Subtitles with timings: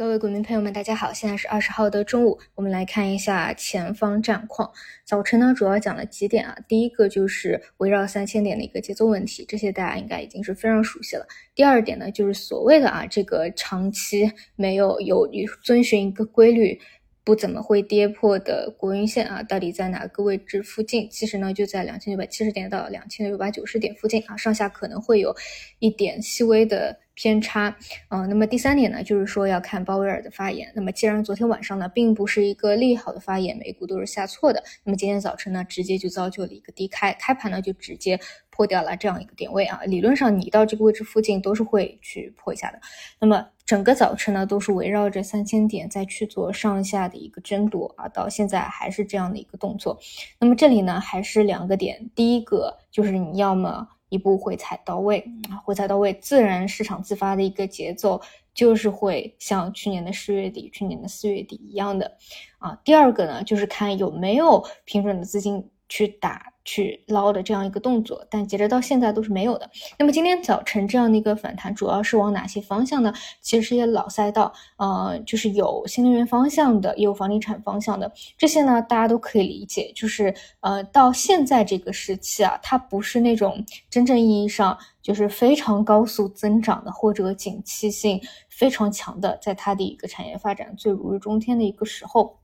[0.00, 4.72] 各位股民朋友们，大家好，现在是二十号的中午，我们来看一下前方战况。
[5.04, 11.26] 早晨呢，主要讲了几点啊，第一个就是围绕三千点的一个节奏问题，这些大家应该已经是非常熟悉了。
[11.54, 15.28] 第二点呢，就是所谓的啊，这个长期没有有
[15.62, 16.80] 遵循一个规律。
[17.22, 21.06] 不怎么会跌破的国运线啊，到底在哪个位置附近？
[21.10, 25.36] 其实呢，就在两千九百七十点到两千六百九十点附近啊，上下可能会有
[25.78, 27.76] 一点细微的偏差。
[28.08, 30.72] 嗯，那么第三点呢，就是说要看鲍威尔的发言。
[30.74, 38.18] 那么既然昨天晚上呢，并不是一个利好的发言，美股都是下挫的，那么今天早晨呢，直接就造就了一个低开，开盘呢就直接。
[38.52, 42.78] 破掉了这样一个点位啊，理论上你到这个位置附近都是会去破一下的。
[43.18, 49.98] 那么整个早晨呢，都是围绕着三千点再去做上下的一个争夺啊，到现在还是这样的一个动作。
[50.38, 58.20] 那么这里呢，还是两个点，第一个就是你要么一步回踩到位啊，回踩到位，自然市场自发的一个节奏
[58.52, 62.18] 就是会像去年的十月底、去年的四月底一样的
[62.58, 62.78] 啊。
[62.84, 65.70] 第二个呢，就是看有没有平准的资金。
[65.90, 69.68] 去打去捞的这样一个动作，但截止到现在都是没有的。
[69.98, 73.12] 那么今天早晨这样的一个反弹，主要是往哪些方向呢？
[73.40, 78.10] 其实是些老赛道，呃，就是有新能源方向的，也有房地产方向的。
[78.38, 92.36] 这些呢，大家都可以理解，就是呃，到现在这个时期啊，它不是那种真正意义上就是非常高速增长的，或者景气性非常强的，在它的一个产业发展最如日中天的一个时候。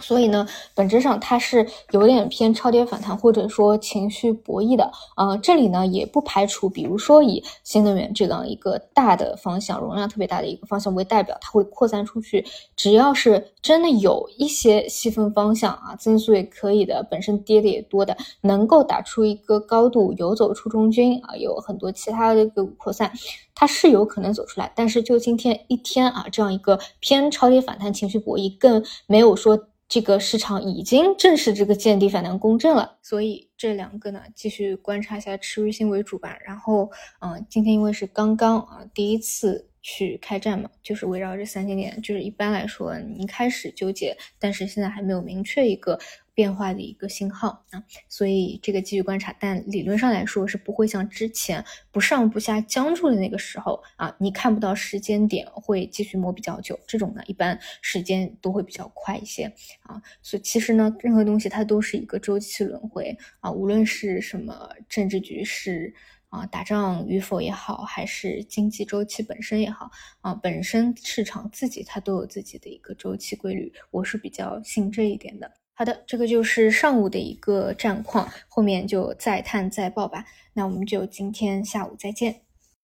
[0.00, 4.90] 所以呢，本质上它是有点偏超跌反弹，或者说情绪博弈的。
[5.14, 12.44] 啊，这里呢也不排除，比如说以新能源这样一个大的方向、容量特别大的一个方向为代表，它会扩散出去。
[12.76, 23.12] 只要是真的有一些细分方向啊，增速也可以的，本身跌的也多的，能够打出一个高度，游走出中军啊，有很多其他的个扩散，
[23.54, 24.72] 它是有可能走出来。
[24.74, 29.56] 但是就今天一天啊，这样一个偏超跌反弹、情绪博弈，更没有说。
[29.88, 36.36] 这个市场已经正式这个见底反弹公正了，所以这两个呢，继续观察一下持续性为主吧。
[36.44, 36.90] 然后，
[37.20, 45.98] 嗯，今天因为是刚刚啊第一次去开战嘛，就是围绕这三千点，就是一般来说你一开始纠结，但是现在还没有明确一个。
[46.34, 59.44] 变化的一个信号啊，所以这个继续观察，但理论上来说是不会像之前不上不下僵住的那个时候啊，你看不到时间点会继续摸比较久，这种呢一般时间都会比较快一些
[59.82, 65.94] 啊，所以其实呢，任何东西它都是一个周期轮回啊，无论是什么政治局势
[66.30, 69.88] 啊，打仗与否也好，还是经济周期本身也好
[70.20, 75.52] 啊，本身市场自己它都有自己的一个周期规律，我是比较信这一点的。
[75.76, 80.24] 好的，这个就是上午的一个战况，后面就再探再报吧。
[80.52, 82.43] 那我们就今天下午再见。